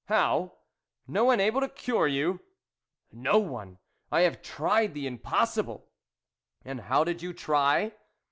[0.07, 0.57] "How!
[1.07, 2.39] No one able to cure you?""
[3.11, 3.77] No one;
[4.11, 5.89] I have tried the impossible.""
[6.65, 7.93] And how did you try